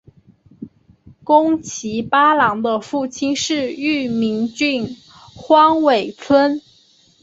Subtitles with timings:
[1.23, 4.97] 宫崎八郎的父亲是玉名郡
[5.35, 6.59] 荒尾村。